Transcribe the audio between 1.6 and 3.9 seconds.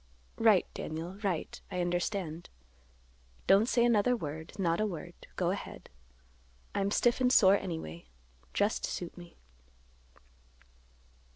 I understand. Don't say